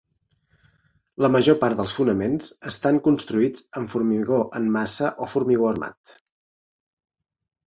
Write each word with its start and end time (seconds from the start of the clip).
La 1.25 1.29
major 1.33 1.57
part 1.63 1.77
dels 1.81 1.93
fonaments 1.97 2.49
estan 2.71 2.97
construïts 3.09 3.67
amb 3.81 3.93
formigó 3.93 4.41
en 4.61 4.67
massa 4.79 5.11
o 5.27 5.29
formigó 5.37 5.69
armat. 5.75 6.17